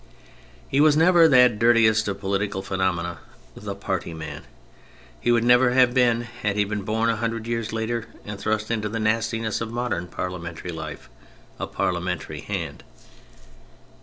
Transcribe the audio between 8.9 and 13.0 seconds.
nastiness of modern parliamentary life," a parliamentary hand."